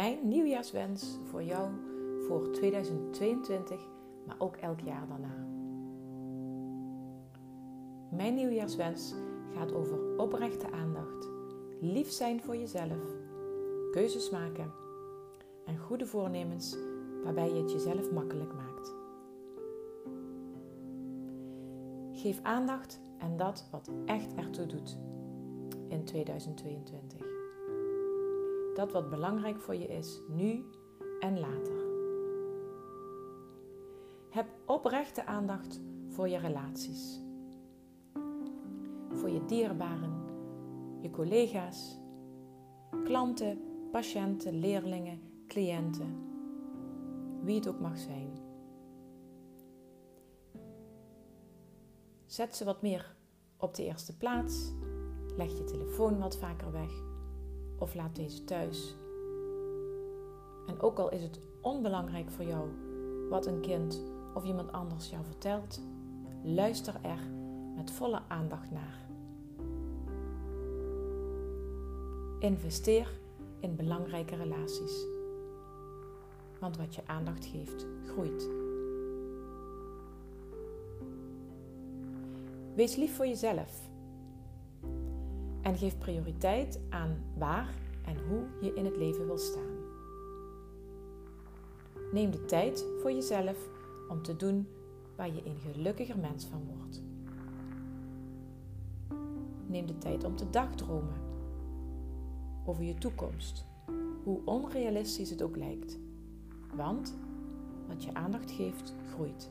Mijn 0.00 0.28
nieuwjaarswens 0.28 1.18
voor 1.24 1.42
jou 1.42 1.68
voor 2.26 2.52
2022, 2.52 3.80
maar 4.26 4.36
ook 4.38 4.56
elk 4.56 4.80
jaar 4.80 5.08
daarna. 5.08 5.46
Mijn 8.10 8.34
nieuwjaarswens 8.34 9.14
gaat 9.54 9.72
over 9.72 10.16
oprechte 10.16 10.70
aandacht, 10.70 11.28
lief 11.80 12.10
zijn 12.10 12.40
voor 12.40 12.56
jezelf, 12.56 13.04
keuzes 13.90 14.30
maken 14.30 14.72
en 15.64 15.78
goede 15.78 16.06
voornemens 16.06 16.76
waarbij 17.24 17.48
je 17.48 17.60
het 17.60 17.72
jezelf 17.72 18.10
makkelijk 18.10 18.52
maakt. 18.54 18.94
Geef 22.12 22.42
aandacht 22.42 23.00
aan 23.18 23.36
dat 23.36 23.68
wat 23.70 23.90
echt 24.04 24.34
ertoe 24.34 24.66
doet 24.66 24.98
in 25.88 26.04
2022. 26.04 27.29
Dat 28.80 28.92
wat 28.92 29.10
belangrijk 29.10 29.60
voor 29.60 29.74
je 29.74 29.86
is, 29.86 30.20
nu 30.28 30.64
en 31.18 31.40
later. 31.40 31.88
Heb 34.30 34.46
oprechte 34.66 35.26
aandacht 35.26 35.80
voor 36.08 36.28
je 36.28 36.38
relaties. 36.38 37.20
Voor 39.08 39.30
je 39.30 39.44
dierbaren, 39.44 40.12
je 41.00 41.10
collega's, 41.10 42.00
klanten, 43.04 43.60
patiënten, 43.90 44.58
leerlingen, 44.58 45.20
cliënten. 45.46 46.16
Wie 47.42 47.56
het 47.56 47.68
ook 47.68 47.80
mag 47.80 47.98
zijn. 47.98 48.32
Zet 52.26 52.56
ze 52.56 52.64
wat 52.64 52.82
meer 52.82 53.16
op 53.56 53.74
de 53.74 53.84
eerste 53.84 54.16
plaats. 54.16 54.72
Leg 55.36 55.58
je 55.58 55.64
telefoon 55.64 56.18
wat 56.18 56.38
vaker 56.38 56.72
weg. 56.72 57.09
Of 57.80 57.94
laat 57.94 58.16
deze 58.16 58.44
thuis. 58.44 58.94
En 60.66 60.80
ook 60.80 60.98
al 60.98 61.10
is 61.10 61.22
het 61.22 61.40
onbelangrijk 61.60 62.30
voor 62.30 62.44
jou 62.44 62.68
wat 63.28 63.46
een 63.46 63.60
kind 63.60 64.02
of 64.34 64.44
iemand 64.44 64.72
anders 64.72 65.10
jou 65.10 65.24
vertelt, 65.24 65.80
luister 66.42 66.94
er 67.02 67.18
met 67.76 67.90
volle 67.90 68.20
aandacht 68.28 68.70
naar. 68.70 69.08
Investeer 72.38 73.18
in 73.60 73.76
belangrijke 73.76 74.36
relaties. 74.36 75.06
Want 76.58 76.76
wat 76.76 76.94
je 76.94 77.02
aandacht 77.06 77.46
geeft, 77.46 77.86
groeit. 78.06 78.48
Wees 82.74 82.96
lief 82.96 83.16
voor 83.16 83.26
jezelf. 83.26 83.89
En 85.70 85.78
geef 85.78 85.98
prioriteit 85.98 86.80
aan 86.88 87.16
waar 87.36 87.74
en 88.04 88.16
hoe 88.28 88.42
je 88.60 88.74
in 88.74 88.84
het 88.84 88.96
leven 88.96 89.26
wil 89.26 89.38
staan. 89.38 89.78
Neem 92.12 92.30
de 92.30 92.44
tijd 92.44 92.86
voor 93.00 93.12
jezelf 93.12 93.68
om 94.08 94.22
te 94.22 94.36
doen 94.36 94.68
waar 95.16 95.26
je 95.26 95.44
een 95.44 95.56
gelukkiger 95.56 96.18
mens 96.18 96.44
van 96.44 96.64
wordt. 96.76 97.02
Neem 99.66 99.86
de 99.86 99.98
tijd 99.98 100.24
om 100.24 100.36
te 100.36 100.50
dagdromen 100.50 101.20
over 102.64 102.84
je 102.84 102.94
toekomst, 102.94 103.64
hoe 104.24 104.40
onrealistisch 104.44 105.30
het 105.30 105.42
ook 105.42 105.56
lijkt. 105.56 105.98
Want 106.74 107.14
wat 107.88 108.04
je 108.04 108.14
aandacht 108.14 108.50
geeft, 108.50 108.94
groeit. 109.14 109.50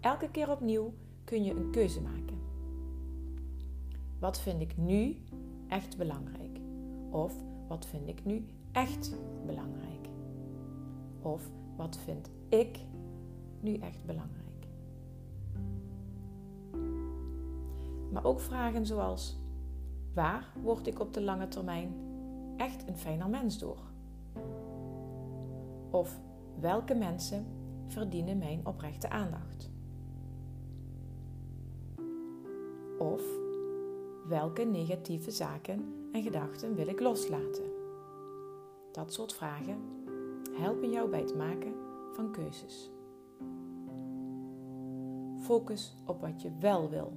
Elke 0.00 0.30
keer 0.30 0.50
opnieuw 0.50 0.92
kun 1.30 1.44
je 1.44 1.54
een 1.54 1.70
keuze 1.70 2.00
maken. 2.00 2.38
Wat 4.18 4.40
vind 4.40 4.60
ik 4.60 4.76
nu 4.76 5.16
echt 5.68 5.96
belangrijk? 5.96 6.60
Of 7.10 7.34
wat 7.68 7.86
vind 7.86 8.08
ik 8.08 8.24
nu 8.24 8.46
echt 8.72 9.14
belangrijk? 9.46 10.08
Of 11.22 11.50
wat 11.76 11.96
vind 11.96 12.30
ik 12.48 12.78
nu 13.60 13.74
echt 13.74 14.04
belangrijk? 14.04 14.66
Maar 18.12 18.24
ook 18.24 18.40
vragen 18.40 18.86
zoals: 18.86 19.36
waar 20.14 20.52
word 20.62 20.86
ik 20.86 21.00
op 21.00 21.14
de 21.14 21.22
lange 21.22 21.48
termijn 21.48 21.92
echt 22.56 22.88
een 22.88 22.96
fijner 22.96 23.28
mens 23.28 23.58
door? 23.58 23.80
Of 25.90 26.20
welke 26.60 26.94
mensen 26.94 27.46
verdienen 27.86 28.38
mijn 28.38 28.66
oprechte 28.66 29.08
aandacht? 29.08 29.69
Of 33.00 33.22
welke 34.28 34.62
negatieve 34.62 35.30
zaken 35.30 36.08
en 36.12 36.22
gedachten 36.22 36.74
wil 36.74 36.86
ik 36.86 37.00
loslaten? 37.00 37.64
Dat 38.92 39.12
soort 39.12 39.32
vragen 39.32 39.80
helpen 40.52 40.90
jou 40.90 41.08
bij 41.08 41.20
het 41.20 41.36
maken 41.36 41.74
van 42.12 42.32
keuzes. 42.32 42.90
Focus 45.42 45.96
op 46.06 46.20
wat 46.20 46.42
je 46.42 46.50
wel 46.58 46.90
wil, 46.90 47.12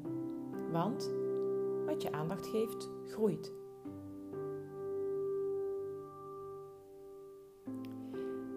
want 0.72 1.12
wat 1.86 2.02
je 2.02 2.12
aandacht 2.12 2.48
geeft, 2.48 2.90
groeit. 3.06 3.54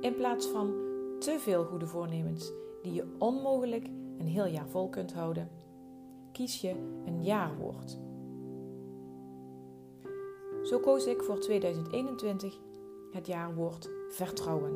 In 0.00 0.14
plaats 0.16 0.46
van 0.46 0.74
te 1.18 1.38
veel 1.38 1.64
goede 1.64 1.86
voornemens 1.86 2.52
die 2.82 2.92
je 2.92 3.14
onmogelijk 3.18 3.86
een 4.18 4.26
heel 4.26 4.46
jaar 4.46 4.68
vol 4.68 4.88
kunt 4.88 5.12
houden, 5.12 5.50
kies 6.36 6.60
je 6.60 6.70
een 7.04 7.24
jaarwoord. 7.24 7.98
Zo 10.62 10.78
koos 10.78 11.06
ik 11.06 11.22
voor 11.22 11.38
2021 11.38 12.58
het 13.12 13.26
jaarwoord 13.26 13.90
vertrouwen. 14.08 14.72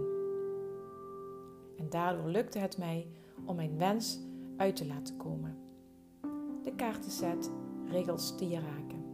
En 1.77 1.91
daardoor 1.91 2.29
lukte 2.29 2.59
het 2.59 2.79
mij 2.79 3.07
om 3.45 3.57
mijn 3.57 3.79
wens 3.79 4.21
uit 4.57 4.77
te 4.77 4.87
laten 4.87 5.17
komen. 5.17 5.59
De 6.63 6.73
kaartenset 6.77 7.51
regels 7.87 8.35
je 8.39 8.61
raken. 8.61 9.05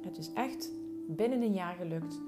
Het 0.00 0.18
is 0.18 0.32
echt 0.32 0.72
binnen 1.08 1.42
een 1.42 1.54
jaar 1.54 1.74
gelukt, 1.74 2.20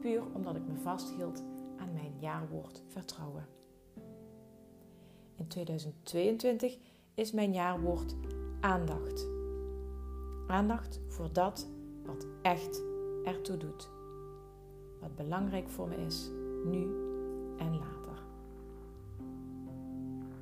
puur 0.00 0.22
omdat 0.34 0.56
ik 0.56 0.66
me 0.66 0.76
vasthield 0.76 1.42
aan 1.76 1.92
mijn 1.92 2.18
jaarwoord 2.18 2.82
vertrouwen. 2.86 3.46
In 5.36 5.46
2022 5.46 6.78
is 7.14 7.32
mijn 7.32 7.52
jaarwoord 7.52 8.16
aandacht. 8.60 9.26
Aandacht 10.46 11.00
voor 11.08 11.32
dat 11.32 11.68
wat 12.06 12.26
echt 12.42 12.82
ertoe 13.24 13.56
doet. 13.56 13.88
Wat 15.00 15.16
belangrijk 15.16 15.68
voor 15.68 15.88
me 15.88 15.96
is, 15.96 16.30
nu 16.64 16.82
en 17.58 17.78
later. 17.78 18.22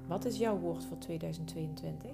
Wat 0.06 0.25
is 0.25 0.36
jouw 0.36 0.58
woord 0.58 0.84
voor 0.84 0.98
2022? 0.98 2.10